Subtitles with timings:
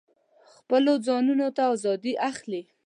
[0.57, 2.61] خپلو ځانونو ته آزادي اخلي.